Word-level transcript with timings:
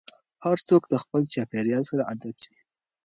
هر 0.45 0.57
څوک 0.67 0.83
له 0.91 0.97
خپل 1.03 1.21
چاپېريال 1.33 1.83
سره 1.91 2.01
عادت 2.09 2.37
وي. 2.49 2.59